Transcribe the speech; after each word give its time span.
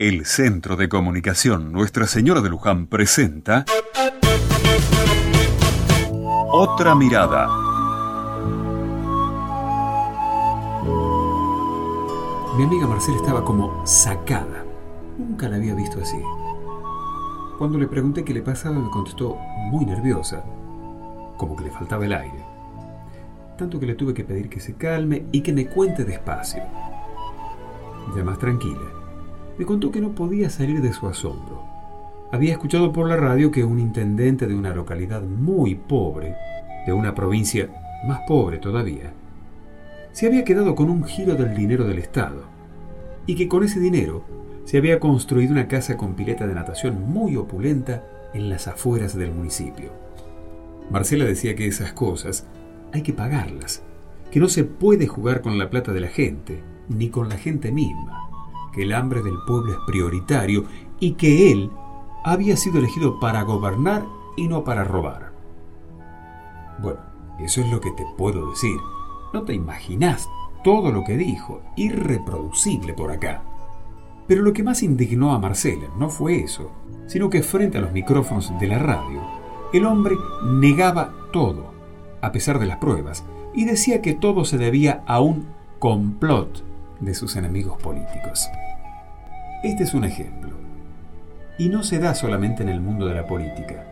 El 0.00 0.24
Centro 0.24 0.76
de 0.76 0.88
Comunicación 0.88 1.72
Nuestra 1.72 2.06
Señora 2.06 2.40
de 2.40 2.48
Luján 2.48 2.86
presenta 2.86 3.66
Otra 6.50 6.94
Mirada. 6.94 7.46
Mi 12.56 12.64
amiga 12.64 12.86
Marcela 12.86 13.18
estaba 13.18 13.44
como 13.44 13.86
sacada. 13.86 14.64
Nunca 15.18 15.50
la 15.50 15.56
había 15.56 15.74
visto 15.74 16.00
así. 16.00 16.16
Cuando 17.58 17.76
le 17.76 17.86
pregunté 17.86 18.24
qué 18.24 18.32
le 18.32 18.40
pasaba, 18.40 18.78
me 18.78 18.88
contestó 18.88 19.36
muy 19.70 19.84
nerviosa, 19.84 20.42
como 21.36 21.54
que 21.56 21.64
le 21.64 21.70
faltaba 21.72 22.06
el 22.06 22.14
aire. 22.14 22.42
Tanto 23.58 23.78
que 23.78 23.84
le 23.84 23.96
tuve 23.96 24.14
que 24.14 24.24
pedir 24.24 24.48
que 24.48 24.60
se 24.60 24.76
calme 24.76 25.26
y 25.30 25.42
que 25.42 25.52
me 25.52 25.66
cuente 25.66 26.06
despacio. 26.06 26.62
Ya 28.16 28.24
más 28.24 28.38
tranquila, 28.38 28.99
me 29.60 29.66
contó 29.66 29.90
que 29.90 30.00
no 30.00 30.12
podía 30.12 30.48
salir 30.48 30.80
de 30.80 30.90
su 30.94 31.06
asombro. 31.06 31.62
Había 32.32 32.52
escuchado 32.52 32.94
por 32.94 33.06
la 33.06 33.16
radio 33.18 33.50
que 33.50 33.62
un 33.62 33.78
intendente 33.78 34.46
de 34.46 34.54
una 34.54 34.74
localidad 34.74 35.20
muy 35.20 35.74
pobre, 35.74 36.34
de 36.86 36.94
una 36.94 37.14
provincia 37.14 37.68
más 38.08 38.20
pobre 38.26 38.56
todavía, 38.56 39.12
se 40.12 40.26
había 40.26 40.44
quedado 40.44 40.74
con 40.74 40.88
un 40.88 41.04
giro 41.04 41.34
del 41.34 41.54
dinero 41.54 41.84
del 41.84 41.98
Estado 41.98 42.44
y 43.26 43.34
que 43.34 43.48
con 43.48 43.62
ese 43.62 43.80
dinero 43.80 44.24
se 44.64 44.78
había 44.78 44.98
construido 44.98 45.52
una 45.52 45.68
casa 45.68 45.98
con 45.98 46.14
pileta 46.14 46.46
de 46.46 46.54
natación 46.54 47.12
muy 47.12 47.36
opulenta 47.36 48.02
en 48.32 48.48
las 48.48 48.66
afueras 48.66 49.14
del 49.14 49.30
municipio. 49.30 49.92
Marcela 50.90 51.26
decía 51.26 51.54
que 51.54 51.66
esas 51.66 51.92
cosas 51.92 52.46
hay 52.94 53.02
que 53.02 53.12
pagarlas, 53.12 53.82
que 54.30 54.40
no 54.40 54.48
se 54.48 54.64
puede 54.64 55.06
jugar 55.06 55.42
con 55.42 55.58
la 55.58 55.68
plata 55.68 55.92
de 55.92 56.00
la 56.00 56.08
gente, 56.08 56.62
ni 56.88 57.10
con 57.10 57.28
la 57.28 57.36
gente 57.36 57.70
misma, 57.72 58.29
que 58.72 58.82
el 58.82 58.92
hambre 58.92 59.22
del 59.22 59.38
pueblo 59.46 59.72
es 59.72 59.78
prioritario 59.86 60.64
y 60.98 61.12
que 61.12 61.52
él 61.52 61.70
había 62.24 62.56
sido 62.56 62.78
elegido 62.78 63.18
para 63.18 63.42
gobernar 63.42 64.04
y 64.36 64.48
no 64.48 64.64
para 64.64 64.84
robar. 64.84 65.32
Bueno, 66.80 67.00
eso 67.38 67.60
es 67.60 67.70
lo 67.70 67.80
que 67.80 67.90
te 67.92 68.04
puedo 68.16 68.50
decir. 68.50 68.76
No 69.32 69.42
te 69.42 69.54
imaginas 69.54 70.28
todo 70.62 70.92
lo 70.92 71.04
que 71.04 71.16
dijo, 71.16 71.62
irreproducible 71.76 72.92
por 72.92 73.10
acá. 73.10 73.42
Pero 74.26 74.42
lo 74.42 74.52
que 74.52 74.62
más 74.62 74.82
indignó 74.82 75.32
a 75.32 75.38
Marcela 75.38 75.88
no 75.98 76.08
fue 76.08 76.40
eso, 76.40 76.70
sino 77.06 77.30
que 77.30 77.42
frente 77.42 77.78
a 77.78 77.80
los 77.80 77.92
micrófonos 77.92 78.52
de 78.60 78.68
la 78.68 78.78
radio, 78.78 79.20
el 79.72 79.86
hombre 79.86 80.16
negaba 80.44 81.12
todo, 81.32 81.72
a 82.20 82.30
pesar 82.32 82.58
de 82.58 82.66
las 82.66 82.78
pruebas, 82.78 83.24
y 83.54 83.64
decía 83.64 84.02
que 84.02 84.14
todo 84.14 84.44
se 84.44 84.58
debía 84.58 85.02
a 85.06 85.20
un 85.20 85.46
complot 85.78 86.62
de 87.00 87.14
sus 87.14 87.36
enemigos 87.36 87.80
políticos. 87.80 88.48
Este 89.62 89.84
es 89.84 89.94
un 89.94 90.04
ejemplo. 90.04 90.50
Y 91.58 91.68
no 91.68 91.82
se 91.82 91.98
da 91.98 92.14
solamente 92.14 92.62
en 92.62 92.68
el 92.68 92.80
mundo 92.80 93.06
de 93.06 93.14
la 93.14 93.26
política. 93.26 93.84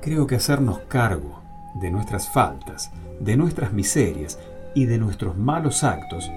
Creo 0.00 0.26
que 0.26 0.36
hacernos 0.36 0.80
cargo 0.88 1.40
de 1.74 1.90
nuestras 1.90 2.28
faltas, 2.28 2.90
de 3.20 3.36
nuestras 3.36 3.72
miserias 3.72 4.38
y 4.74 4.86
de 4.86 4.98
nuestros 4.98 5.36
malos 5.36 5.84
actos 5.84 6.30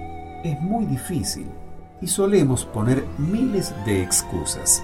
es 0.44 0.60
muy 0.60 0.86
difícil 0.86 1.46
y 2.00 2.06
solemos 2.06 2.64
poner 2.64 3.04
miles 3.18 3.74
de 3.84 4.02
excusas. 4.02 4.82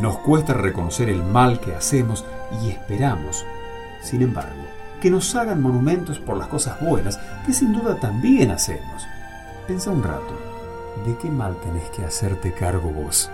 Nos 0.00 0.18
cuesta 0.18 0.52
reconocer 0.52 1.08
el 1.08 1.22
mal 1.22 1.60
que 1.60 1.74
hacemos 1.74 2.24
y 2.62 2.70
esperamos, 2.70 3.44
sin 4.02 4.22
embargo, 4.22 4.62
que 5.00 5.10
nos 5.10 5.34
hagan 5.34 5.62
monumentos 5.62 6.18
por 6.18 6.36
las 6.36 6.48
cosas 6.48 6.80
buenas 6.80 7.18
que 7.46 7.52
sin 7.52 7.72
duda 7.72 7.96
también 8.00 8.50
hacemos. 8.50 9.06
Piensa 9.66 9.90
un 9.90 10.02
rato, 10.02 10.34
¿de 11.06 11.16
qué 11.16 11.30
mal 11.30 11.56
tenés 11.56 11.88
que 11.88 12.04
hacerte 12.04 12.52
cargo 12.52 12.90
vos? 12.90 13.30